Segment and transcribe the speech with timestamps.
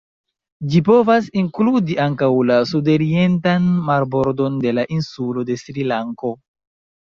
[0.69, 6.35] Ĝi povas inkludi ankaŭ la sudorientan marbordon de la insulo de Srilanko.